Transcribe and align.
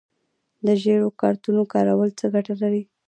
د 0.65 0.67
ژیړو 0.81 1.09
کارتونو 1.21 1.61
کارول 1.73 2.09
څه 2.19 2.25
ګټه 2.33 2.53
لري؟ 2.61 2.83